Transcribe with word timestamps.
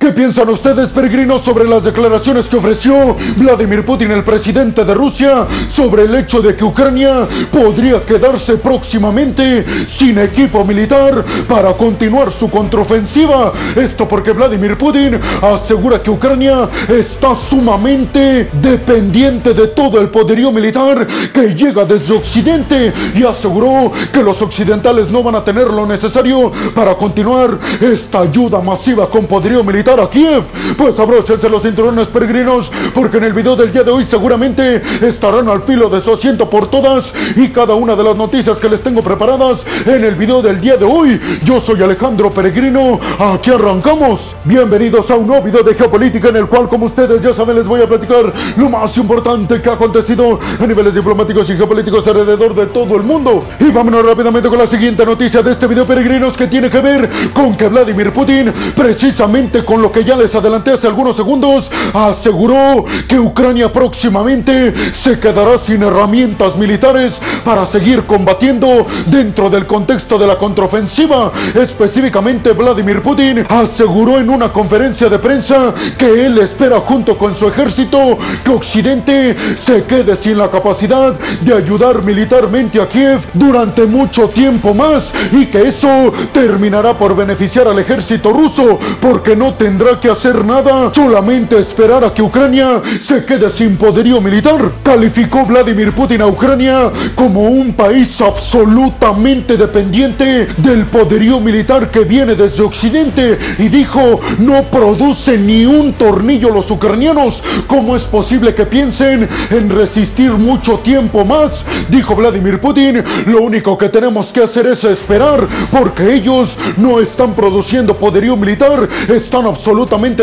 ¿Qué 0.00 0.12
piensan 0.12 0.48
ustedes, 0.48 0.88
peregrinos, 0.88 1.42
sobre 1.42 1.68
las 1.68 1.84
declaraciones 1.84 2.48
que 2.48 2.56
ofreció 2.56 3.18
Vladimir 3.36 3.84
Putin, 3.84 4.10
el 4.12 4.24
presidente 4.24 4.82
de 4.82 4.94
Rusia, 4.94 5.46
sobre 5.68 6.04
el 6.04 6.14
hecho 6.14 6.40
de 6.40 6.56
que 6.56 6.64
Ucrania 6.64 7.28
podría 7.52 8.02
quedarse 8.06 8.56
próximamente 8.56 9.86
sin 9.86 10.16
equipo 10.16 10.64
militar 10.64 11.22
para 11.46 11.74
continuar 11.74 12.32
su 12.32 12.48
contraofensiva? 12.48 13.52
Esto 13.76 14.08
porque 14.08 14.32
Vladimir 14.32 14.78
Putin 14.78 15.20
asegura 15.42 16.02
que 16.02 16.10
Ucrania 16.10 16.70
está 16.88 17.36
sumamente 17.36 18.48
dependiente 18.54 19.52
de 19.52 19.66
todo 19.66 20.00
el 20.00 20.08
poderío 20.08 20.50
militar 20.50 21.06
que 21.30 21.54
llega 21.54 21.84
desde 21.84 22.14
Occidente 22.14 22.90
y 23.14 23.22
aseguró 23.22 23.92
que 24.10 24.22
los 24.22 24.40
occidentales 24.40 25.10
no 25.10 25.22
van 25.22 25.34
a 25.34 25.44
tener 25.44 25.66
lo 25.66 25.84
necesario 25.84 26.50
para 26.74 26.94
continuar 26.94 27.58
esta 27.82 28.20
ayuda 28.20 28.62
masiva 28.62 29.06
con 29.10 29.26
poderío 29.26 29.62
militar 29.62 29.89
a 29.98 30.08
Kiev. 30.08 30.44
Pues 30.76 31.00
abróchense 31.00 31.48
los 31.48 31.62
cinturones 31.62 32.06
peregrinos, 32.06 32.70
porque 32.94 33.16
en 33.16 33.24
el 33.24 33.32
video 33.32 33.56
del 33.56 33.72
día 33.72 33.82
de 33.82 33.90
hoy 33.90 34.04
seguramente 34.04 34.80
estarán 35.00 35.48
al 35.48 35.62
filo 35.62 35.88
de 35.88 36.00
su 36.00 36.12
asiento 36.12 36.48
por 36.48 36.68
todas 36.70 37.12
y 37.34 37.48
cada 37.48 37.74
una 37.74 37.96
de 37.96 38.04
las 38.04 38.14
noticias 38.14 38.58
que 38.58 38.68
les 38.68 38.82
tengo 38.82 39.02
preparadas 39.02 39.64
en 39.84 40.04
el 40.04 40.14
video 40.14 40.42
del 40.42 40.60
día 40.60 40.76
de 40.76 40.84
hoy. 40.84 41.20
Yo 41.44 41.60
soy 41.60 41.82
Alejandro 41.82 42.30
Peregrino, 42.30 43.00
aquí 43.18 43.50
arrancamos. 43.50 44.36
Bienvenidos 44.44 45.10
a 45.10 45.16
un 45.16 45.26
nuevo 45.26 45.42
video 45.42 45.62
de 45.64 45.74
geopolítica 45.74 46.28
en 46.28 46.36
el 46.36 46.46
cual, 46.46 46.68
como 46.68 46.86
ustedes 46.86 47.20
ya 47.20 47.34
saben, 47.34 47.56
les 47.56 47.66
voy 47.66 47.82
a 47.82 47.88
platicar 47.88 48.32
lo 48.56 48.68
más 48.68 48.96
importante 48.96 49.60
que 49.60 49.68
ha 49.68 49.72
acontecido 49.72 50.38
a 50.60 50.66
niveles 50.66 50.94
diplomáticos 50.94 51.50
y 51.50 51.56
geopolíticos 51.56 52.06
alrededor 52.06 52.54
de 52.54 52.66
todo 52.66 52.94
el 52.96 53.02
mundo. 53.02 53.42
Y 53.58 53.70
vámonos 53.70 54.04
rápidamente 54.04 54.48
con 54.48 54.58
la 54.58 54.66
siguiente 54.66 55.04
noticia 55.04 55.42
de 55.42 55.50
este 55.50 55.66
video, 55.66 55.84
peregrinos, 55.84 56.36
que 56.36 56.46
tiene 56.46 56.70
que 56.70 56.80
ver 56.80 57.10
con 57.32 57.56
que 57.56 57.66
Vladimir 57.66 58.12
Putin, 58.12 58.52
precisamente 58.76 59.64
con 59.64 59.79
lo 59.80 59.92
que 59.92 60.04
ya 60.04 60.16
les 60.16 60.34
adelanté 60.34 60.72
hace 60.72 60.86
algunos 60.86 61.16
segundos, 61.16 61.70
aseguró 61.92 62.84
que 63.08 63.18
Ucrania 63.18 63.72
próximamente 63.72 64.94
se 64.94 65.18
quedará 65.18 65.58
sin 65.58 65.82
herramientas 65.82 66.56
militares 66.56 67.20
para 67.44 67.66
seguir 67.66 68.04
combatiendo 68.04 68.86
dentro 69.06 69.50
del 69.50 69.66
contexto 69.66 70.18
de 70.18 70.26
la 70.26 70.36
contraofensiva. 70.36 71.32
Específicamente, 71.54 72.52
Vladimir 72.52 73.02
Putin 73.02 73.44
aseguró 73.48 74.18
en 74.18 74.30
una 74.30 74.52
conferencia 74.52 75.08
de 75.08 75.18
prensa 75.18 75.74
que 75.98 76.26
él 76.26 76.38
espera 76.38 76.80
junto 76.80 77.16
con 77.16 77.34
su 77.34 77.48
ejército 77.48 78.18
que 78.44 78.50
Occidente 78.50 79.36
se 79.56 79.84
quede 79.84 80.16
sin 80.16 80.38
la 80.38 80.50
capacidad 80.50 81.12
de 81.40 81.54
ayudar 81.54 82.02
militarmente 82.02 82.80
a 82.80 82.88
Kiev 82.88 83.20
durante 83.34 83.86
mucho 83.86 84.28
tiempo 84.28 84.74
más 84.74 85.10
y 85.32 85.46
que 85.46 85.68
eso 85.68 86.12
terminará 86.32 86.96
por 86.96 87.16
beneficiar 87.16 87.68
al 87.68 87.78
ejército 87.78 88.32
ruso 88.32 88.78
porque 89.00 89.36
no 89.36 89.54
tendrá 89.54 89.69
tendrá 89.70 90.00
que 90.00 90.10
hacer 90.10 90.44
nada, 90.44 90.92
solamente 90.92 91.56
esperar 91.56 92.04
a 92.04 92.12
que 92.12 92.22
Ucrania 92.22 92.82
se 92.98 93.24
quede 93.24 93.48
sin 93.50 93.76
poderío 93.76 94.20
militar. 94.20 94.72
Calificó 94.82 95.46
Vladimir 95.46 95.92
Putin 95.92 96.22
a 96.22 96.26
Ucrania 96.26 96.90
como 97.14 97.42
un 97.42 97.72
país 97.74 98.20
absolutamente 98.20 99.56
dependiente 99.56 100.48
del 100.56 100.86
poderío 100.86 101.38
militar 101.38 101.88
que 101.88 102.00
viene 102.00 102.34
desde 102.34 102.64
Occidente 102.64 103.38
y 103.58 103.68
dijo, 103.68 104.20
no 104.40 104.64
producen 104.64 105.46
ni 105.46 105.64
un 105.64 105.92
tornillo 105.92 106.50
los 106.50 106.68
ucranianos. 106.68 107.40
¿Cómo 107.68 107.94
es 107.94 108.02
posible 108.02 108.56
que 108.56 108.66
piensen 108.66 109.28
en 109.50 109.70
resistir 109.70 110.32
mucho 110.32 110.80
tiempo 110.80 111.24
más? 111.24 111.64
Dijo 111.88 112.16
Vladimir 112.16 112.60
Putin, 112.60 113.04
lo 113.26 113.40
único 113.42 113.78
que 113.78 113.88
tenemos 113.88 114.32
que 114.32 114.42
hacer 114.42 114.66
es 114.66 114.82
esperar 114.82 115.46
porque 115.70 116.12
ellos 116.12 116.58
no 116.76 116.98
están 116.98 117.34
produciendo 117.34 117.96
poderío 117.96 118.36
militar, 118.36 118.88
están 119.08 119.46
absolutamente 119.46 119.59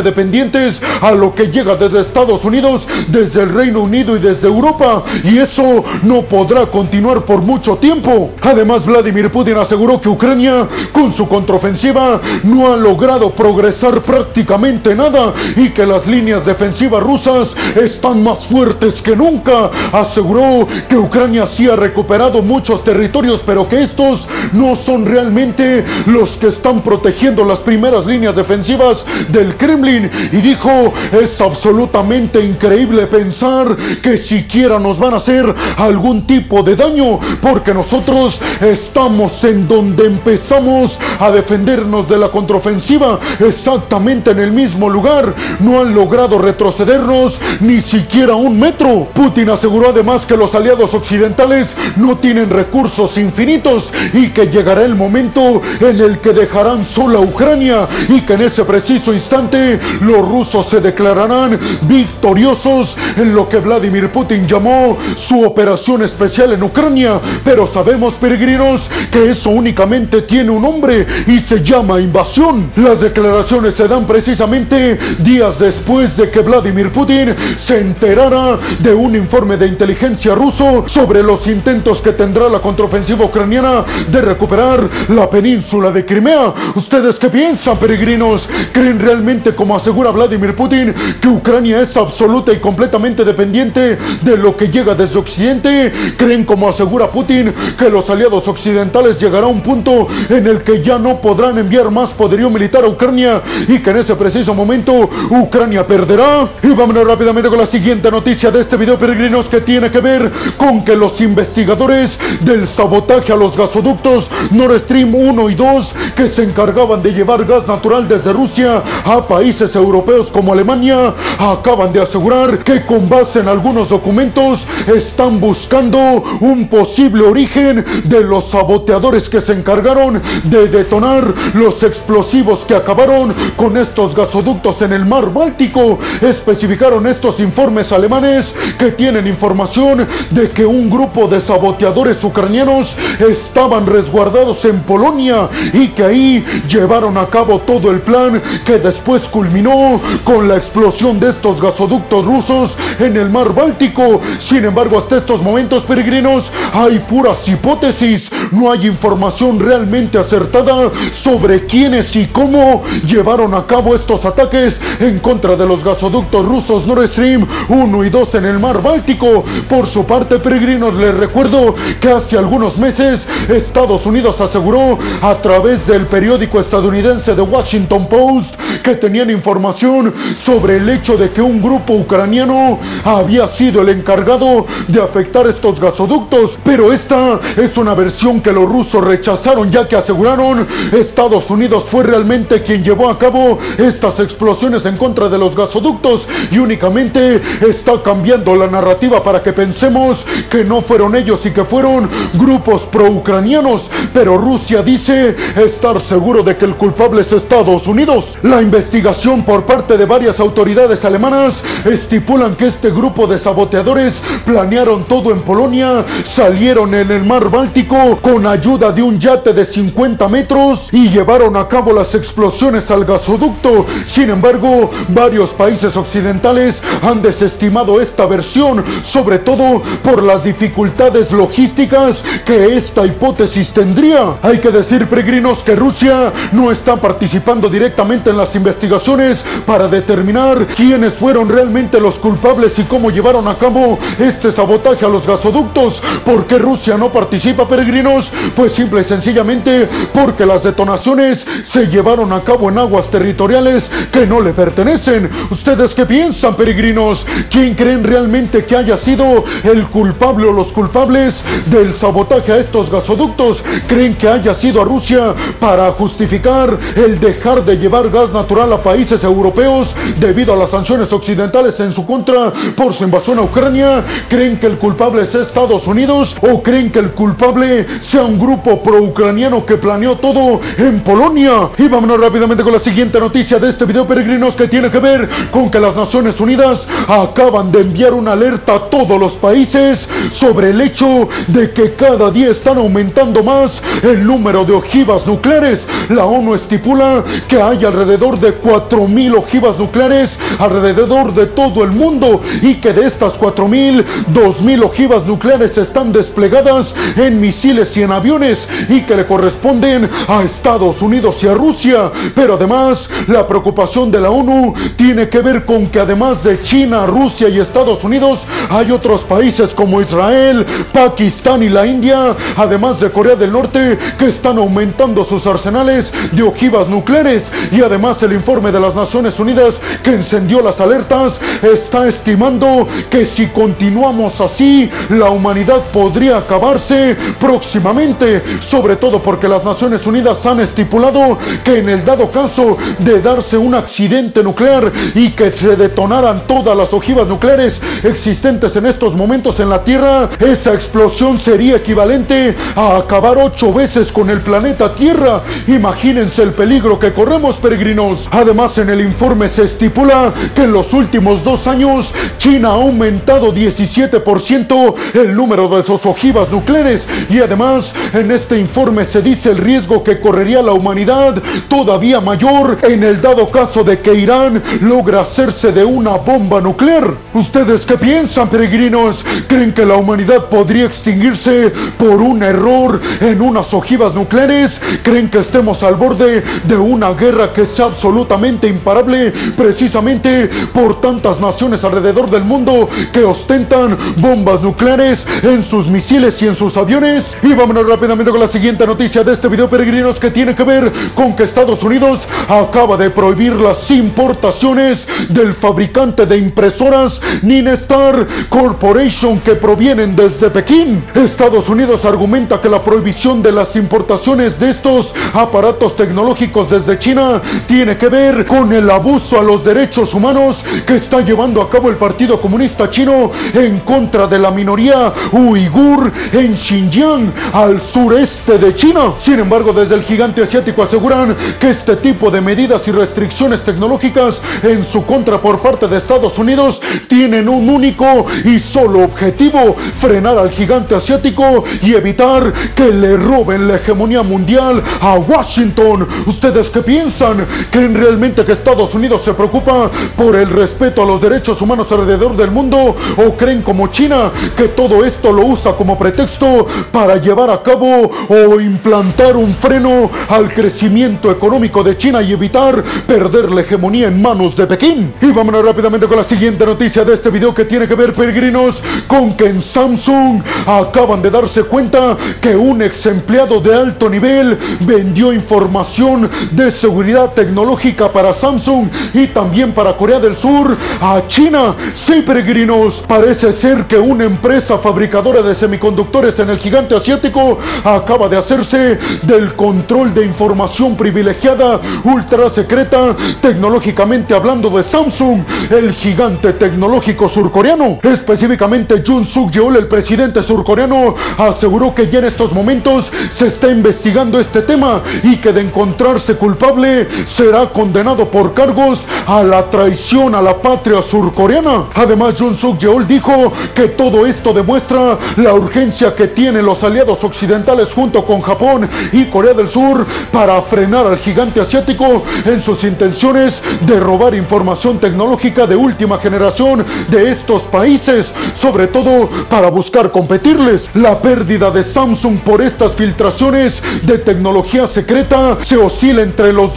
dependientes 0.04 0.82
a 1.02 1.12
lo 1.12 1.34
que 1.34 1.48
llega 1.48 1.76
desde 1.76 2.02
Estados 2.02 2.44
Unidos, 2.44 2.88
desde 3.08 3.44
el 3.44 3.54
Reino 3.54 3.82
Unido 3.82 4.16
y 4.16 4.20
desde 4.20 4.48
Europa. 4.48 5.04
Y 5.24 5.38
eso 5.38 5.84
no 6.04 6.24
podrá 6.24 6.66
continuar 6.66 7.26
por 7.26 7.42
mucho 7.42 7.76
tiempo. 7.76 8.32
Además, 8.42 8.86
Vladimir 8.86 9.30
Putin 9.30 9.58
aseguró 9.58 10.02
que 10.02 10.10
Ucrania, 10.10 10.68
con 10.92 11.14
su 11.14 11.28
contraofensiva, 11.28 12.20
no 12.44 12.72
ha 12.72 12.78
logrado 12.78 13.32
progresar 13.32 14.02
prácticamente 14.02 14.96
nada 14.96 15.34
y 15.56 15.70
que 15.70 15.86
las 15.86 16.08
líneas 16.08 16.46
defensivas 16.46 17.04
rusas 17.04 17.56
están 17.76 18.24
más 18.24 18.46
fuertes 18.46 19.02
que 19.02 19.16
nunca. 19.16 19.70
Aseguró 19.92 20.68
que 20.90 20.98
Ucrania 20.98 21.46
sí 21.46 21.70
ha 21.70 21.76
recuperado 21.76 22.42
muchos 22.42 22.84
territorios, 22.84 23.42
pero 23.46 23.68
que 23.68 23.84
estos 23.84 24.28
no 24.54 24.76
son 24.76 25.06
realmente 25.06 25.86
los 26.06 26.38
que 26.38 26.48
están 26.48 26.82
protegiendo 26.82 27.44
las 27.44 27.60
primeras 27.60 28.06
líneas 28.06 28.36
defensivas 28.36 29.06
del 29.30 29.56
Kremlin 29.56 30.10
y 30.32 30.38
dijo, 30.38 30.94
es 31.12 31.40
absolutamente 31.42 32.44
increíble 32.44 33.08
pensar 33.08 33.76
que 34.02 34.18
siquiera 34.18 34.80
nos 34.80 35.00
van 35.00 35.14
a 35.14 35.18
hacer 35.18 35.54
algún 35.78 36.26
tipo 36.26 36.64
de 36.64 36.76
daño, 36.76 37.20
porque 37.42 37.74
nosotros 37.74 38.40
estamos 38.62 39.44
en 39.44 39.68
donde 39.68 40.06
empezamos 40.06 41.00
a 41.20 41.32
defendernos 41.32 42.08
de 42.10 42.18
la 42.18 42.30
contraofensiva, 42.30 43.20
exactamente 43.40 44.32
en 44.32 44.40
el 44.40 44.52
mismo 44.52 44.90
lugar. 44.90 45.34
No 45.60 45.82
han 45.82 45.94
logrado 45.94 46.38
retrocedernos 46.38 47.40
ni 47.60 47.82
siquiera 47.82 48.36
un 48.36 48.60
metro. 48.60 49.08
Putin 49.14 49.50
aseguró 49.50 49.90
además 49.90 50.26
que 50.26 50.38
los 50.38 50.54
aliados 50.56 50.94
occidentales 50.94 51.68
no 51.96 52.18
tienen 52.18 52.50
recursos 52.50 53.18
infinitos 53.18 53.92
y 54.14 54.30
que 54.30 54.48
llegará 54.48 54.84
el 54.84 54.96
momento 54.96 55.62
en 55.80 56.00
el 56.00 56.20
que 56.20 56.34
dejarán 56.34 56.86
sola 56.86 57.20
Ucrania 57.20 57.88
y 58.10 58.22
que 58.22 58.34
en 58.34 58.42
ese 58.42 58.64
preciso 58.64 59.14
instante 59.18 59.80
los 60.02 60.20
rusos 60.20 60.68
se 60.68 60.80
declararán 60.80 61.60
victoriosos 61.82 62.96
en 63.18 63.34
lo 63.34 63.50
que 63.50 63.58
Vladimir 63.58 64.12
Putin 64.12 64.48
llamó 64.48 64.98
su 65.16 65.44
operación 65.44 66.04
especial 66.04 66.54
en 66.54 66.64
Ucrania. 66.64 67.20
Pero 67.44 67.66
sabemos, 67.68 68.14
peregrinos, 68.14 68.90
que 69.12 69.32
eso 69.32 69.50
únicamente 69.50 70.22
tiene 70.22 70.52
un 70.52 70.62
nombre 70.62 71.06
y 71.26 71.40
se 71.40 71.64
llama 71.64 72.00
invasión. 72.00 72.72
Las 72.76 73.02
declaraciones 73.02 73.74
se 73.74 73.88
dan 73.88 74.06
precisamente 74.06 74.98
días 75.20 75.60
después 75.60 76.16
de 76.16 76.30
que 76.30 76.42
Vladimir 76.42 76.92
Putin 76.92 77.36
se 77.58 77.80
enterara 77.80 78.60
de 78.80 78.94
un 78.94 79.16
informe 79.16 79.58
de 79.58 79.68
inteligencia 79.68 80.36
ruso 80.36 80.84
sobre 80.88 81.24
los 81.24 81.48
intentos 81.48 82.02
que 82.02 82.12
tendrá 82.12 82.48
la 82.50 82.60
contraofensiva 82.60 83.26
ucraniana 83.26 83.84
de 84.10 84.22
recuperar 84.22 84.88
la 85.10 85.30
península 85.30 85.92
de 85.92 86.06
Crimea. 86.06 86.54
¿Ustedes 86.76 87.18
qué 87.18 87.30
piensan, 87.30 87.78
peregrinos? 87.78 88.48
¿Creen 88.72 89.00
realmente, 89.08 89.56
como 89.56 89.74
asegura 89.74 90.12
Vladimir 90.12 90.54
Putin, 90.54 90.94
que 91.22 91.30
Ucrania 91.30 91.82
es 91.82 91.96
absoluta 91.96 92.52
y 92.52 92.58
completamente 92.58 93.24
dependiente 93.24 93.98
de 94.22 94.38
lo 94.38 94.58
que 94.58 94.68
llega 94.68 94.96
desde 94.96 95.18
Occidente? 95.18 95.94
¿Creen, 96.18 96.44
como 96.44 96.68
asegura 96.68 97.10
Putin, 97.10 97.54
que 97.80 97.90
los 97.90 98.10
aliados 98.10 98.46
occidentales 98.50 99.18
llegará 99.18 99.46
a 99.46 99.50
un 99.50 99.62
punto 99.62 100.10
en 100.30 100.46
el 100.46 100.62
que 100.62 100.84
ya 100.84 101.00
no 101.00 101.22
podrán 101.22 101.58
enviar 101.58 101.90
más 101.90 102.10
poderío 102.10 102.50
militar 102.50 102.84
a 102.84 102.90
Ucrania 102.90 103.42
y 103.70 103.80
que 103.80 103.92
en 103.92 103.98
ese 103.98 104.14
preciso 104.16 104.54
momento 104.54 105.10
Ucrania 105.30 105.88
perderá? 105.88 106.50
Y 106.62 106.68
vámonos 106.68 107.08
rápidamente 107.08 107.48
con 107.48 107.60
la 107.60 107.66
siguiente 107.66 108.12
noticia 108.12 108.52
de 108.52 108.60
este 108.60 108.76
video, 108.76 109.00
peregrinos, 109.00 109.48
que 109.48 109.62
tiene 109.62 109.90
que 109.90 110.02
ver 110.02 110.30
con 110.58 110.84
que 110.84 110.98
los 110.98 111.22
investigadores 111.22 112.20
del 112.42 112.68
sabotaje 112.68 113.32
a 113.32 113.38
los 113.38 113.56
gasoductos 113.56 114.30
Nord 114.52 114.80
Stream 114.80 115.16
1 115.16 115.50
y 115.50 115.56
2 115.56 115.96
que 116.18 116.28
se 116.28 116.44
encargaban 116.44 117.02
de 117.02 117.14
llevar 117.14 117.46
gas 117.46 117.66
natural 117.68 118.06
desde 118.06 118.34
Rusia 118.34 118.84
a 119.04 119.28
países 119.28 119.76
europeos 119.76 120.30
como 120.32 120.54
Alemania 120.54 121.14
acaban 121.40 121.94
de 121.94 122.02
asegurar 122.02 122.60
que 122.60 122.86
con 122.86 123.08
base 123.10 123.40
en 123.40 123.48
algunos 123.48 123.90
documentos 123.90 124.66
están 124.88 125.40
buscando 125.40 126.24
un 126.42 126.68
posible 126.68 127.24
origen 127.24 127.86
de 128.06 128.24
los 128.24 128.50
saboteadores 128.50 129.30
que 129.30 129.42
se 129.42 129.54
encargaron 129.54 130.22
de 130.44 130.68
detonar 130.68 131.34
los 131.54 131.84
explosivos 131.84 132.60
que 132.60 132.76
acabaron 132.76 133.34
con 133.56 133.78
estos 133.78 134.16
gasoductos 134.16 134.82
en 134.82 134.94
el 134.94 135.06
mar 135.06 135.32
Báltico. 135.34 136.00
Especificaron 136.22 137.08
estos 137.08 137.40
informes 137.40 137.92
alemanes 137.92 138.54
que 138.78 138.92
tienen 138.92 139.28
información 139.28 140.08
de 140.32 140.50
que 140.50 140.66
un 140.66 140.90
grupo 140.90 141.28
de 141.28 141.42
saboteadores 141.42 142.24
ucranianos 142.24 142.96
estaban 143.20 143.86
resguardados 143.86 144.64
en 144.66 144.82
Polonia 144.82 145.50
y 145.74 145.90
que 145.90 146.04
ahí 146.04 146.46
llevaron 146.68 147.18
a 147.18 147.28
cabo 147.28 147.60
todo 147.60 147.92
el 147.92 148.02
plan 148.02 148.42
que 148.66 148.77
después 148.80 149.28
culminó 149.28 150.00
con 150.24 150.48
la 150.48 150.58
explosión 150.58 151.20
de 151.20 151.30
estos 151.30 151.62
gasoductos 151.62 152.26
rusos 152.26 152.76
en 153.00 153.18
el 153.18 153.30
mar 153.30 153.54
Báltico. 153.54 154.22
Sin 154.40 154.66
embargo, 154.66 154.98
hasta 154.98 155.18
estos 155.18 155.42
momentos 155.42 155.84
peregrinos 155.84 156.52
hay 156.74 157.00
puras 157.00 157.48
hipótesis, 157.48 158.30
no 158.52 158.72
hay 158.72 158.88
información 158.88 159.60
realmente 159.60 160.18
acertada 160.18 160.92
sobre 161.12 161.66
quiénes 161.66 162.16
y 162.16 162.28
cómo 162.28 162.84
llevaron 163.06 163.54
a 163.54 163.66
cabo 163.66 163.96
estos 163.96 164.26
ataques 164.26 164.80
en 165.00 165.20
contra 165.20 165.56
de 165.56 165.66
los 165.66 165.84
gasoductos 165.84 166.46
rusos 166.46 166.86
Nord 166.86 167.08
Stream 167.08 167.48
1 167.70 168.04
y 168.06 168.10
2 168.10 168.36
en 168.36 168.46
el 168.46 168.60
mar 168.60 168.82
Báltico. 168.82 169.44
Por 169.70 169.88
su 169.88 170.06
parte, 170.06 170.40
peregrinos, 170.40 170.94
les 170.96 171.16
recuerdo 171.16 171.76
que 172.00 172.10
hace 172.10 172.38
algunos 172.38 172.78
meses 172.78 173.26
Estados 173.50 174.06
Unidos 174.06 174.40
aseguró 174.42 174.98
a 175.22 175.36
través 175.42 175.86
del 175.88 176.06
periódico 176.08 176.60
estadounidense 176.60 177.34
The 177.34 177.42
Washington 177.42 178.08
Post 178.08 178.56
que 178.84 178.96
tenían 178.96 179.30
información 179.30 180.14
sobre 180.40 180.78
el 180.78 180.90
hecho 180.90 181.18
de 181.18 181.30
que 181.32 181.42
un 181.42 181.62
grupo 181.62 181.94
ucraniano 181.94 182.80
había 183.04 183.48
sido 183.48 183.82
el 183.82 183.90
encargado 183.90 184.66
de 184.88 185.02
afectar 185.02 185.48
estos 185.48 185.80
gasoductos, 185.80 186.58
pero 186.64 186.94
esta 186.94 187.40
es 187.56 187.78
una 187.78 187.94
versión 187.94 188.42
que 188.42 188.52
los 188.52 188.68
rusos 188.68 189.04
rechazaron 189.04 189.72
ya 189.72 189.88
que 189.88 189.96
aseguraron 189.96 190.68
Estados 190.92 191.50
Unidos 191.50 191.86
fue 191.86 192.04
realmente 192.04 192.62
quien 192.62 192.84
llevó 192.84 193.10
a 193.10 193.18
cabo 193.18 193.60
estas 193.78 194.20
explosiones 194.20 194.86
en 194.86 194.98
contra 194.98 195.30
de 195.30 195.38
los 195.38 195.56
gasoductos. 195.56 196.28
Y 196.52 196.58
únicamente 196.58 197.42
está 197.68 198.02
cambiando 198.04 198.56
la 198.56 198.68
narrativa 198.68 199.24
para 199.24 199.42
que 199.42 199.54
pensemos 199.54 200.26
que 200.50 200.64
no 200.64 200.82
fueron 200.82 201.16
ellos 201.16 201.46
y 201.46 201.52
que 201.52 201.64
fueron 201.64 202.10
grupos 202.34 202.84
pro-ucranianos, 202.84 203.88
pero 204.14 204.38
Rusia 204.38 204.82
dice 204.82 205.36
estar 205.56 206.00
seguro 206.02 206.44
de 206.44 206.58
que 206.58 206.66
el 206.66 206.76
culpable 206.76 207.22
es 207.22 207.32
Estados 207.32 207.88
Unidos. 207.88 208.38
Investigación 208.62 209.44
por 209.44 209.66
parte 209.66 209.98
de 209.98 210.06
varias 210.06 210.40
autoridades 210.40 211.04
alemanas 211.06 211.62
estipulan 211.86 212.56
que 212.56 212.68
este 212.68 212.90
grupo 212.90 213.28
de 213.28 213.40
saboteadores 213.40 214.22
planearon 214.46 215.04
todo 215.04 215.32
en 215.32 215.42
Polonia, 215.42 216.06
salieron 216.24 216.94
en 216.94 217.12
el 217.12 217.24
mar 217.24 217.50
Báltico 217.50 218.20
con 218.22 218.46
ayuda 218.46 218.92
de 218.92 219.02
un 219.02 219.20
yate 219.20 219.54
de 219.54 219.66
50 219.66 220.28
metros 220.28 220.90
y 220.92 221.10
llevaron 221.10 221.56
a 221.58 221.68
cabo 221.68 221.94
las 221.94 222.16
explosiones 222.16 222.90
al 222.92 223.06
gasoducto. 223.06 223.86
Sin 224.06 224.30
embargo, 224.30 224.92
varios 225.10 225.52
países 225.52 225.96
occidentales 225.98 226.82
han 227.02 227.22
desestimado 227.22 228.02
esta 228.02 228.26
versión, 228.26 228.84
sobre 229.04 229.40
todo 229.40 229.82
por 230.04 230.24
las 230.24 230.44
dificultades 230.44 231.32
logísticas 231.32 232.24
que 232.46 232.76
esta 232.78 233.06
hipótesis 233.06 233.72
tendría. 233.72 234.36
Hay 234.42 234.60
que 234.60 234.72
decir, 234.72 235.08
peregrinos, 235.08 235.64
que 235.64 235.76
Rusia 235.76 236.32
no 236.52 236.72
está 236.72 236.96
participando 236.96 237.70
directamente 237.70 238.30
en 238.30 238.38
las 238.38 238.47
investigaciones 238.56 239.44
para 239.66 239.88
determinar 239.88 240.68
quiénes 240.76 241.14
fueron 241.14 241.50
realmente 241.50 242.00
los 242.00 242.16
culpables 242.16 242.78
y 242.80 242.84
cómo 242.84 243.10
llevaron 243.10 243.48
a 243.48 243.56
cabo 243.56 243.98
este 244.20 244.52
sabotaje 244.52 245.06
a 245.06 245.10
los 245.10 245.26
gasoductos. 245.26 246.02
¿Por 246.26 246.46
qué 246.46 246.58
Rusia 246.58 246.98
no 246.98 247.10
participa, 247.12 247.68
peregrinos? 247.68 248.32
Pues 248.56 248.72
simple 248.72 249.02
y 249.02 249.04
sencillamente 249.04 249.88
porque 250.14 250.46
las 250.46 250.64
detonaciones 250.64 251.46
se 251.64 251.88
llevaron 251.88 252.34
a 252.34 252.42
cabo 252.42 252.70
en 252.70 252.78
aguas 252.78 253.10
territoriales 253.10 253.90
que 254.12 254.26
no 254.26 254.42
le 254.42 254.54
pertenecen. 254.54 255.30
¿Ustedes 255.50 255.94
qué 255.94 256.06
piensan, 256.06 256.56
peregrinos? 256.56 257.26
¿Quién 257.50 257.76
creen 257.76 258.04
realmente 258.04 258.66
que 258.66 258.76
haya 258.76 258.98
sido 258.98 259.44
el 259.64 259.88
culpable 259.88 260.48
o 260.48 260.52
los 260.52 260.72
culpables 260.72 261.44
del 261.66 261.94
sabotaje 261.94 262.52
a 262.52 262.58
estos 262.58 262.92
gasoductos? 262.92 263.64
¿Creen 263.88 264.16
que 264.16 264.28
haya 264.28 264.54
sido 264.54 264.82
a 264.82 264.86
Rusia 264.86 265.34
para 265.60 265.92
justificar 265.92 266.78
el 266.96 267.20
dejar 267.20 267.64
de 267.66 267.78
llevar 267.78 268.10
gas 268.10 268.32
natural 268.38 268.72
a 268.72 268.84
países 268.84 269.24
europeos 269.24 269.96
debido 270.20 270.54
a 270.54 270.56
las 270.56 270.70
sanciones 270.70 271.12
occidentales 271.12 271.80
en 271.80 271.92
su 271.92 272.06
contra 272.06 272.54
por 272.76 272.94
su 272.94 273.04
invasión 273.04 273.40
a 273.40 273.42
Ucrania? 273.42 274.04
¿Creen 274.30 274.60
que 274.60 274.68
el 274.68 274.78
culpable 274.78 275.24
es 275.24 275.34
Estados 275.34 275.88
Unidos 275.88 276.38
o 276.42 276.62
creen 276.62 276.92
que 276.92 277.00
el 277.00 277.14
culpable 277.14 277.88
sea 278.00 278.22
un 278.22 278.38
grupo 278.38 278.84
pro-ucraniano 278.84 279.66
que 279.66 279.78
planeó 279.78 280.18
todo 280.18 280.60
en 280.78 281.00
Polonia? 281.02 281.70
Y 281.80 281.88
vámonos 281.88 282.20
rápidamente 282.20 282.64
con 282.64 282.74
la 282.74 282.80
siguiente 282.80 283.20
noticia 283.20 283.58
de 283.58 283.70
este 283.70 283.86
video, 283.86 284.06
peregrinos, 284.06 284.56
que 284.56 284.68
tiene 284.68 284.92
que 284.92 285.00
ver 285.00 285.28
con 285.50 285.72
que 285.72 285.80
las 285.80 285.96
Naciones 285.96 286.40
Unidas 286.40 286.88
acaban 287.08 287.72
de 287.72 287.82
enviar 287.82 288.14
una 288.14 288.34
alerta 288.34 288.76
a 288.76 288.90
todos 288.90 289.20
los 289.20 289.34
países 289.34 290.08
sobre 290.30 290.70
el 290.70 290.82
hecho 290.82 291.28
de 291.48 291.72
que 291.72 291.94
cada 291.94 292.30
día 292.30 292.52
están 292.52 292.78
aumentando 292.78 293.42
más 293.42 293.82
el 294.04 294.24
número 294.24 294.64
de 294.64 294.74
ojivas 294.74 295.26
nucleares. 295.26 295.88
La 296.10 296.26
ONU 296.26 296.54
estipula 296.54 297.24
que 297.48 297.62
hay 297.62 297.86
alrededor 297.86 298.27
de 298.36 298.62
4.000 298.62 299.38
ojivas 299.38 299.80
nucleares 299.80 300.38
alrededor 300.60 301.34
de 301.34 301.46
todo 301.46 301.84
el 301.84 301.92
mundo 301.92 302.42
y 302.62 302.76
que 302.76 302.92
de 302.92 303.08
estas 303.08 303.40
4.000, 303.40 304.04
2.000 304.34 304.84
ojivas 304.84 305.26
nucleares 305.26 305.78
están 305.78 306.12
desplegadas 306.12 306.94
en 307.16 307.40
misiles 307.40 307.96
y 307.96 308.04
en 308.04 308.12
aviones 308.12 308.68
y 308.90 309.02
que 309.02 309.16
le 309.16 309.26
corresponden 309.26 310.10
a 310.28 310.44
Estados 310.44 311.02
Unidos 311.02 311.42
y 311.44 311.48
a 311.48 311.54
Rusia. 311.54 312.12
Pero 312.36 312.56
además, 312.56 313.10
la 313.28 313.48
preocupación 313.48 314.12
de 314.12 314.20
la 314.20 314.30
ONU 314.30 314.74
tiene 314.98 315.30
que 315.30 315.42
ver 315.42 315.66
con 315.66 315.88
que 315.88 316.02
además 316.02 316.44
de 316.44 316.62
China, 316.62 317.06
Rusia 317.06 317.48
y 317.48 317.60
Estados 317.60 318.04
Unidos, 318.04 318.42
hay 318.70 318.92
otros 318.92 319.22
países 319.22 319.74
como 319.74 320.02
Israel, 320.02 320.66
Pakistán 320.92 321.64
y 321.64 321.70
la 321.70 321.86
India, 321.86 322.36
además 322.58 323.00
de 323.00 323.12
Corea 323.12 323.36
del 323.36 323.54
Norte, 323.54 323.98
que 324.18 324.26
están 324.26 324.58
aumentando 324.58 325.24
sus 325.24 325.48
arsenales 325.48 326.12
de 326.32 326.44
ojivas 326.44 326.88
nucleares. 326.90 327.44
Y 327.72 327.82
además 327.82 328.17
el 328.24 328.34
informe 328.34 328.72
de 328.72 328.80
las 328.80 328.96
Naciones 328.96 329.40
Unidas 329.40 329.80
que 330.04 330.12
encendió 330.12 330.62
las 330.62 330.80
alertas 330.80 331.40
está 331.62 332.08
estimando 332.08 332.88
que 333.10 333.26
si 333.26 333.48
continuamos 333.48 334.40
así, 334.40 334.90
la 335.10 335.30
humanidad 335.30 335.82
podría 335.92 336.38
acabarse 336.38 337.16
próximamente, 337.40 338.42
sobre 338.62 338.96
todo 338.96 339.22
porque 339.22 339.48
las 339.48 339.64
Naciones 339.64 340.06
Unidas 340.08 340.46
han 340.46 340.60
estipulado 340.60 341.38
que 341.64 341.80
en 341.80 341.90
el 341.90 342.06
dado 342.06 342.32
caso 342.32 342.78
de 343.00 343.22
darse 343.22 343.58
un 343.58 343.76
accidente 343.76 344.44
nuclear 344.44 344.92
y 345.14 345.32
que 345.32 345.52
se 345.52 345.76
detonaran 345.76 346.48
todas 346.48 346.78
las 346.78 346.94
ojivas 346.94 347.28
nucleares 347.28 347.82
existentes 348.04 348.76
en 348.76 348.86
estos 348.86 349.16
momentos 349.16 349.60
en 349.60 349.70
la 349.70 349.84
Tierra, 349.84 350.30
esa 350.40 350.74
explosión 350.74 351.38
sería 351.38 351.78
equivalente 351.78 352.56
a 352.76 352.98
acabar 352.98 353.38
ocho 353.38 353.74
veces 353.74 354.12
con 354.12 354.30
el 354.30 354.42
planeta 354.42 354.94
Tierra. 354.96 355.44
Imagínense 355.68 356.44
el 356.44 356.54
peligro 356.54 357.00
que 357.00 357.14
corremos, 357.14 357.58
peregrinos. 357.58 357.97
Además, 358.30 358.78
en 358.78 358.92
el 358.92 359.02
informe 359.02 359.50
se 359.50 359.64
estipula 359.64 360.32
que 360.54 360.66
en 360.66 360.72
los 360.72 360.94
últimos 360.94 361.44
dos 361.44 361.66
años 361.66 362.14
China 362.38 362.70
ha 362.70 362.74
aumentado 362.74 363.52
17% 363.52 364.94
el 365.16 365.36
número 365.36 365.68
de 365.68 365.84
sus 365.84 366.06
ojivas 366.06 366.52
nucleares 366.52 367.08
y 367.28 367.40
además 367.40 367.96
en 368.14 368.30
este 368.30 368.60
informe 368.60 369.04
se 369.04 369.24
dice 369.24 369.50
el 369.50 369.58
riesgo 369.58 370.04
que 370.04 370.20
correría 370.20 370.62
la 370.62 370.74
humanidad 370.74 371.42
todavía 371.70 372.22
mayor 372.22 372.78
en 372.84 373.04
el 373.04 373.20
dado 373.20 373.50
caso 373.50 373.84
de 373.84 374.00
que 374.00 374.14
Irán 374.14 374.62
logra 374.82 375.22
hacerse 375.22 375.72
de 375.72 375.84
una 375.84 376.18
bomba 376.18 376.62
nuclear. 376.62 377.16
¿Ustedes 377.34 377.84
qué 377.84 377.98
piensan, 377.98 378.48
peregrinos? 378.48 379.26
¿Creen 379.48 379.74
que 379.74 379.88
la 379.88 379.96
humanidad 379.96 380.50
podría 380.50 380.86
extinguirse 380.86 381.74
por 381.98 382.22
un 382.22 382.44
error 382.44 383.02
en 383.22 383.42
unas 383.42 383.74
ojivas 383.74 384.14
nucleares? 384.14 384.80
¿Creen 385.02 385.32
que 385.32 385.40
estemos 385.40 385.82
al 385.82 385.96
borde 385.96 386.44
de 386.64 386.78
una 386.78 387.14
guerra 387.14 387.54
que 387.54 387.66
sea 387.66 387.87
absolutamente 387.88 388.68
imparable 388.68 389.34
precisamente 389.56 390.50
por 390.74 391.02
tantas 391.02 391.40
naciones 391.40 391.84
alrededor 391.84 392.30
del 392.30 392.44
mundo 392.44 392.88
que 393.12 393.24
ostentan 393.24 393.98
bombas 394.18 394.62
nucleares 394.62 395.26
en 395.44 395.64
sus 395.64 395.88
misiles 395.88 396.42
y 396.42 396.48
en 396.48 396.56
sus 396.56 396.78
aviones? 396.78 397.36
Y 397.42 397.54
vámonos 397.54 397.88
rápidamente 397.88 398.32
con 398.32 398.40
la 398.40 398.48
siguiente 398.48 398.86
noticia 398.86 399.24
de 399.24 399.34
este 399.34 399.48
video, 399.48 399.70
peregrinos, 399.70 400.20
que 400.20 400.32
tiene 400.32 400.56
que 400.56 400.64
ver 400.64 400.92
con 401.16 401.36
que 401.36 401.44
Estados 401.44 401.84
Unidos 401.84 402.22
acaba 402.48 402.98
de 402.98 403.10
prohibir 403.10 403.54
las 403.54 403.90
importaciones 403.92 405.08
del 405.30 405.54
fabricante 405.54 406.26
de 406.26 406.38
impresoras 406.38 407.22
Ninestar 407.42 408.28
Corporation 408.50 409.40
que 409.40 409.54
provienen 409.56 410.16
desde 410.16 410.50
Pekín. 410.50 411.04
Estados 411.16 411.70
Unidos 411.70 412.06
argumenta 412.06 412.62
que 412.62 412.70
la 412.70 412.84
prohibición 412.84 413.42
de 413.42 413.52
las 413.52 413.76
importaciones 413.76 414.60
de 414.60 414.70
estos 414.70 415.14
aparatos 415.34 415.96
tecnológicos 415.96 416.70
desde 416.70 417.00
China 417.00 417.42
tiene 417.68 417.77
que 417.78 418.10
ver 418.10 418.44
con 418.48 418.74
el 418.74 418.90
abuso 418.90 419.40
a 419.40 419.44
los 419.44 419.64
derechos 419.64 420.16
humanos 420.16 420.66
que 420.84 420.96
está 420.96 421.22
llevando 421.22 421.62
a 421.62 421.70
cabo 421.70 421.90
el 421.90 421.96
Partido 421.96 422.42
Comunista 422.42 422.90
Chino 422.90 423.32
en 423.54 423.82
contra 423.82 424.26
de 424.26 424.40
la 424.40 424.50
minoría 424.50 425.14
uigur 425.32 426.12
en 426.34 426.58
Xinjiang, 426.58 427.32
al 427.54 427.80
sureste 427.80 428.58
de 428.58 428.76
China. 428.76 429.14
Sin 429.20 429.40
embargo, 429.40 429.74
desde 429.74 429.94
el 429.94 430.02
gigante 430.02 430.42
asiático 430.42 430.82
aseguran 430.82 431.36
que 431.60 431.70
este 431.70 431.98
tipo 431.98 432.32
de 432.32 432.42
medidas 432.42 432.88
y 432.88 432.92
restricciones 432.92 433.62
tecnológicas 433.62 434.42
en 434.64 434.84
su 434.84 435.06
contra 435.06 435.40
por 435.40 435.60
parte 435.60 435.88
de 435.88 435.98
Estados 435.98 436.40
Unidos 436.40 436.82
tienen 437.08 437.48
un 437.48 437.70
único 437.70 438.26
y 438.44 438.60
solo 438.60 439.04
objetivo, 439.04 439.76
frenar 440.00 440.40
al 440.40 440.50
gigante 440.50 440.96
asiático 440.96 441.64
y 441.84 441.94
evitar 441.94 442.52
que 442.76 442.92
le 442.92 443.18
roben 443.18 443.68
la 443.68 443.76
hegemonía 443.76 444.24
mundial 444.24 444.82
a 445.00 445.14
Washington. 445.14 446.08
¿Ustedes 446.26 446.70
qué 446.70 446.82
piensan? 446.82 447.46
¿Creen 447.72 447.96
realmente 447.96 448.46
que 448.46 448.54
Estados 448.54 448.96
Unidos 448.96 449.24
se 449.24 449.34
preocupa 449.34 449.92
por 450.16 450.36
el 450.36 450.50
respeto 450.50 451.04
a 451.04 451.06
los 451.06 451.22
derechos 451.22 451.62
humanos 451.62 451.92
alrededor 451.92 452.36
del 452.36 452.50
mundo? 452.50 452.96
¿O 453.18 453.36
creen 453.36 453.62
como 453.62 453.88
China 453.88 454.32
que 454.56 454.70
todo 454.70 455.04
esto 455.04 455.34
lo 455.34 455.46
usa 455.46 455.74
como 455.74 455.98
pretexto 455.98 456.66
para 456.92 457.18
llevar 457.18 457.50
a 457.50 457.62
cabo 457.62 458.10
o 458.30 458.60
implantar 458.62 459.36
un 459.36 459.54
freno 459.54 460.10
al 460.30 460.54
crecimiento 460.54 461.30
económico 461.30 461.84
de 461.84 461.98
China 461.98 462.22
y 462.22 462.34
evitar 462.34 462.84
perder 463.06 463.52
la 463.52 463.62
hegemonía 463.62 464.08
en 464.08 464.22
manos 464.22 464.56
de 464.56 464.66
Pekín? 464.66 465.14
Y 465.22 465.32
vámonos 465.32 465.66
rápidamente 465.66 466.08
con 466.08 466.18
la 466.18 466.24
siguiente 466.24 466.66
noticia 466.66 467.04
de 467.04 467.14
este 467.14 467.30
video 467.30 467.54
que 467.54 467.66
tiene 467.66 467.88
que 467.88 467.96
ver, 467.96 468.14
peregrinos, 468.14 468.82
con 469.08 469.36
que 469.36 469.48
en 469.48 469.62
Samsung 469.62 470.42
acaban 470.66 471.22
de 471.22 471.32
darse 471.32 471.64
cuenta 471.64 472.18
que 472.40 472.56
un 472.56 472.82
ex 472.82 473.06
empleado 473.08 473.60
de 473.60 473.74
alto 473.74 474.10
nivel 474.10 474.58
vendió 474.82 475.34
información 475.34 476.30
de 476.52 476.72
seguridad 476.72 477.34
tecnológica 477.34 477.57
tecnológica 477.58 478.12
para 478.12 478.36
Samsung 478.36 478.88
y 479.16 479.26
también 479.28 479.72
para 479.72 479.98
Corea 479.98 480.20
del 480.20 480.38
Sur 480.38 480.78
a 481.02 481.24
China. 481.28 481.74
Sí, 481.96 482.22
peregrinos, 482.22 483.04
parece 483.08 483.52
ser 483.52 483.86
que 483.86 483.98
una 483.98 484.26
empresa 484.26 484.78
fabricadora 484.78 485.42
de 485.42 485.56
semiconductores 485.56 486.38
en 486.38 486.52
el 486.52 486.60
gigante 486.60 486.96
asiático 486.96 487.58
acaba 487.84 488.30
de 488.30 488.38
hacerse 488.38 489.00
del 489.24 489.56
control 489.56 490.14
de 490.14 490.24
información 490.24 490.96
privilegiada, 490.96 491.82
ultra 492.04 492.48
secreta, 492.52 493.16
tecnológicamente 493.42 494.36
hablando 494.36 494.70
de 494.70 494.84
Samsung, 494.84 495.42
el 495.72 495.94
gigante 495.94 496.54
tecnológico 496.54 497.28
surcoreano. 497.28 497.98
Específicamente 498.04 499.02
Jun 499.04 499.26
Suk 499.26 499.50
Yeol, 499.50 499.78
el 499.78 499.88
presidente 499.88 500.44
surcoreano, 500.44 501.16
aseguró 501.40 501.96
que 501.96 502.08
ya 502.08 502.20
en 502.20 502.26
estos 502.26 502.52
momentos 502.52 503.12
se 503.32 503.48
está 503.48 503.72
investigando 503.72 504.40
este 504.40 504.62
tema 504.62 505.02
y 505.24 505.38
que 505.38 505.52
de 505.52 505.62
encontrarse 505.62 506.36
culpable 506.36 507.08
será 507.48 507.66
condenado 507.68 508.28
por 508.30 508.54
cargos 508.54 509.00
a 509.26 509.42
la 509.42 509.70
traición 509.70 510.36
a 510.36 510.42
la 510.42 510.62
patria 510.62 511.02
surcoreana. 511.02 511.86
Además, 511.96 512.36
Jun 512.38 512.54
Suk 512.54 512.78
Yeol 512.78 513.08
dijo 513.08 513.54
que 513.74 513.88
todo 513.88 514.26
esto 514.26 514.52
demuestra 514.52 515.18
la 515.38 515.54
urgencia 515.54 516.14
que 516.14 516.28
tienen 516.28 516.66
los 516.66 516.84
aliados 516.84 517.24
occidentales 517.24 517.94
junto 517.94 518.26
con 518.26 518.42
Japón 518.42 518.90
y 519.14 519.26
Corea 519.28 519.54
del 519.54 519.70
Sur 519.70 520.06
para 520.30 520.62
frenar 520.62 521.08
al 521.08 521.18
gigante 521.20 521.62
asiático 521.62 522.24
en 522.44 522.62
sus 522.62 522.84
intenciones 522.84 523.62
de 523.80 523.98
robar 523.98 524.36
información 524.36 525.00
tecnológica 525.00 525.66
de 525.66 525.78
última 525.78 526.18
generación 526.18 526.86
de 527.08 527.32
estos 527.32 527.62
países, 527.62 528.28
sobre 528.56 528.88
todo 528.88 529.30
para 529.50 529.70
buscar 529.70 530.12
competirles. 530.12 530.90
La 530.96 531.22
pérdida 531.22 531.72
de 531.72 531.84
Samsung 531.84 532.40
por 532.40 532.62
estas 532.62 532.94
filtraciones 532.94 533.82
de 534.04 534.18
tecnología 534.18 534.86
secreta 534.86 535.60
se 535.62 535.78
oscila 535.78 536.24
entre 536.24 536.52
los 536.52 536.76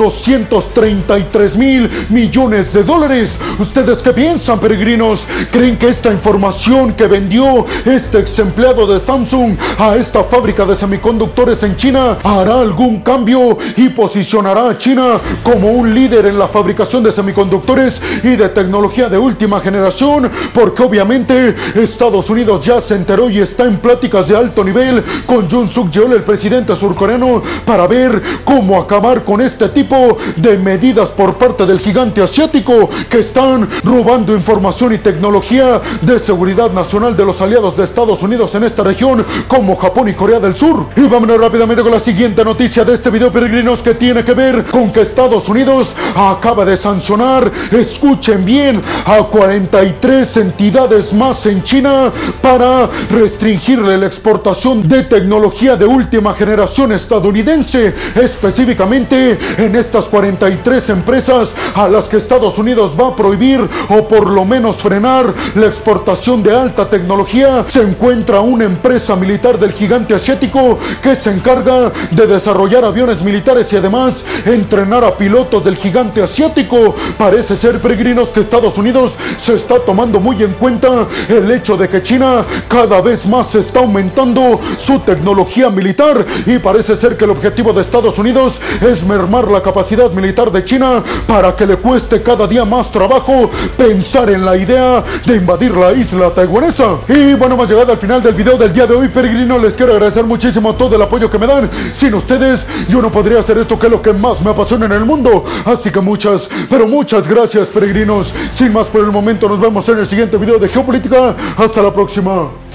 233 0.61 1.57
mil 1.57 1.91
millones 2.11 2.73
de 2.73 2.85
dólares. 2.85 3.31
¿Ustedes 3.59 4.03
qué 4.03 4.13
piensan, 4.13 4.61
peregrinos? 4.61 5.27
¿Creen 5.51 5.79
que 5.79 5.89
esta 5.89 6.11
información 6.11 6.93
que 6.93 7.07
vendió 7.07 7.65
este 7.85 8.19
ex 8.19 8.39
empleado 8.39 8.87
de 8.87 9.01
Samsung 9.01 9.57
a 9.79 9.97
esta 9.97 10.25
fábrica 10.25 10.67
de 10.67 10.77
semiconductores 10.77 11.63
en 11.63 11.77
China 11.77 12.19
hará 12.23 12.61
algún 12.61 13.01
cambio 13.01 13.57
y 13.77 13.89
posicionará 13.89 14.71
a 14.71 14.79
China 14.79 15.19
como 15.43 15.71
un 15.71 15.95
líder 15.95 16.27
en 16.27 16.39
la 16.39 16.49
fabricación 16.49 17.03
de 17.03 17.13
semiconductores 17.13 18.01
y 18.23 18.37
de 18.37 18.49
tecnología 18.51 19.09
de 19.09 19.19
última 19.19 19.61
generación? 19.61 20.31
Porque 20.53 20.83
obviamente 20.83 21.57
Estados 21.75 22.29
Unidos 22.29 22.65
ya 22.65 22.81
se 22.81 22.97
enteró 22.97 23.31
y 23.31 23.41
está 23.41 23.65
en 23.65 23.79
pláticas 23.79 24.29
de 24.29 24.37
alto 24.37 24.63
nivel 24.63 25.03
con 25.27 25.51
Jun 25.51 25.69
Suk 25.69 25.91
Yeol, 25.91 26.13
el 26.13 26.23
presidente 26.23 26.77
surcoreano, 26.77 27.43
para 27.65 27.87
ver 27.87 28.23
cómo 28.45 28.79
acabar 28.79 29.25
con 29.25 29.41
este 29.41 29.69
tipo 29.69 30.19
de 30.37 30.50
medidas 30.59 31.11
por 31.11 31.37
parte 31.37 31.67
del 31.67 31.79
gigante 31.79 32.23
asiático 32.23 32.89
que 33.09 33.21
están 33.21 33.69
robando 33.85 34.35
información 34.35 34.95
y 34.95 34.99
tecnología 34.99 35.81
de 36.03 36.19
seguridad 36.19 36.71
nacional 36.73 37.17
de 37.17 37.25
los 37.25 37.41
aliados 37.41 37.77
de 37.77 37.85
Estados 37.85 38.23
Unidos 38.23 38.55
en 38.55 38.65
esta 38.65 38.83
región 38.83 39.25
como 39.49 39.77
Japón 39.77 40.09
y 40.09 40.15
Corea 40.15 40.41
del 40.41 40.57
Sur. 40.57 40.87
Y 40.97 41.03
vámonos 41.03 41.39
rápidamente 41.39 41.83
con 41.83 41.93
la 41.93 42.01
siguiente 42.01 42.45
noticia 42.45 42.85
de 42.85 42.95
este 42.95 43.11
video 43.11 43.33
peregrinos 43.33 43.81
que 43.81 43.95
tiene 43.95 44.25
que 44.25 44.35
ver 44.35 44.65
con 44.65 44.91
que 44.91 45.03
Estados 45.03 45.49
Unidos 45.49 45.95
acaba 46.15 46.65
de 46.65 46.77
sancionar, 46.77 47.51
escuchen 47.71 48.45
bien, 48.45 48.83
a 49.05 49.19
43 49.25 50.37
entidades 50.37 51.13
más 51.13 51.45
en 51.47 51.63
China 51.63 52.13
para 52.41 52.89
restringirle 53.11 53.99
la 53.99 54.07
exportación 54.07 54.89
de 54.89 55.05
tecnología 55.05 55.77
de 55.77 55.85
última 55.85 56.35
generación 56.35 56.93
estadounidense, 56.93 57.95
específicamente 58.15 59.39
en 59.59 59.77
estas 59.77 60.07
43 60.07 60.40
empresas 60.47 61.51
a 61.75 61.89
las 61.89 62.09
que 62.09 62.17
Estados 62.17 62.59
Unidos 62.59 62.97
va 62.99 63.09
a 63.09 63.17
prohibir 63.17 63.69
o 63.89 64.09
por 64.09 64.29
lo 64.29 64.45
menos 64.45 64.77
frenar 64.77 65.35
la 65.55 65.67
exportación 65.67 66.43
de 66.43 66.57
alta 66.57 66.89
tecnología, 66.89 67.65
se 67.69 67.83
encuentra 67.83 68.41
una 68.41 68.65
empresa 68.65 69.17
militar 69.17 69.59
del 69.59 69.73
gigante 69.73 70.15
asiático 70.15 70.79
que 71.03 71.15
se 71.15 71.31
encarga 71.31 71.93
de 72.11 72.27
desarrollar 72.27 72.85
aviones 72.85 73.23
militares 73.23 73.73
y 73.73 73.77
además 73.77 74.25
entrenar 74.45 75.05
a 75.05 75.17
pilotos 75.17 75.65
del 75.65 75.77
gigante 75.77 76.23
asiático. 76.23 76.95
Parece 77.19 77.57
ser, 77.57 77.81
peregrinos, 77.81 78.29
que 78.29 78.41
Estados 78.41 78.77
Unidos 78.79 79.13
se 79.37 79.55
está 79.55 79.79
tomando 79.81 80.21
muy 80.21 80.43
en 80.43 80.53
cuenta 80.55 81.07
el 81.29 81.51
hecho 81.51 81.77
de 81.77 81.89
que 81.89 82.03
China 82.03 82.45
cada 82.69 83.01
vez 83.01 83.27
más 83.27 83.55
está 83.55 83.81
aumentando 83.81 84.61
su 84.79 85.01
tecnología 85.01 85.71
militar 85.71 86.25
y 86.47 86.59
parece 86.59 86.97
ser 86.97 87.17
que 87.17 87.25
el 87.25 87.31
objetivo 87.31 87.73
de 87.73 87.83
Estados 87.83 88.19
Unidos 88.19 88.61
es 88.81 89.05
mermar 89.05 89.51
la 89.51 89.63
capacidad 89.63 90.11
militar 90.11 90.20
de 90.21 90.65
China 90.65 91.03
para 91.27 91.57
que 91.57 91.67
le 91.67 91.77
cueste 91.77 92.23
cada 92.23 92.47
día 92.47 92.65
más 92.65 92.93
trabajo 92.93 93.51
pensar 93.77 94.29
en 94.29 94.45
la 94.45 94.55
idea 94.55 95.03
de 95.25 95.37
invadir 95.37 95.75
la 95.75 95.93
isla 95.93 96.29
taiwanesa. 96.31 96.99
Y 97.09 97.33
bueno, 97.35 97.55
hemos 97.55 97.69
llegado 97.71 97.93
al 97.93 97.99
final 97.99 98.23
del 98.23 98.35
video 98.35 98.59
del 98.59 98.71
día 98.73 98.87
de 98.87 98.95
hoy, 98.95 99.09
peregrino. 99.09 99.59
Les 99.59 99.75
quiero 99.75 99.93
agradecer 99.93 100.25
muchísimo 100.25 100.75
todo 100.75 100.95
el 100.95 101.03
apoyo 101.03 101.31
que 101.31 101.39
me 101.39 101.47
dan. 101.47 101.71
Sin 101.95 102.15
ustedes, 102.15 102.67
yo 102.89 103.01
no 103.01 103.11
podría 103.11 103.41
hacer 103.41 103.57
esto 103.57 103.79
que 103.79 103.87
es 103.87 103.93
lo 103.93 104.03
que 104.03 104.13
más 104.13 104.43
me 104.43 104.51
apasiona 104.51 104.85
en 104.87 104.93
el 104.93 105.07
mundo. 105.07 105.45
Así 105.65 105.91
que 105.91 106.01
muchas, 106.01 106.49
pero 106.69 106.87
muchas 106.87 107.27
gracias, 107.27 107.69
peregrinos. 107.69 108.35
Sin 108.53 108.75
más 108.75 108.87
por 108.89 109.01
el 109.01 109.11
momento, 109.11 109.49
nos 109.49 109.59
vemos 109.59 109.89
en 109.89 109.99
el 109.99 110.07
siguiente 110.07 110.37
video 110.37 110.59
de 110.59 110.69
Geopolítica. 110.69 111.35
Hasta 111.57 111.83
la 111.83 111.93
próxima. 111.93 112.70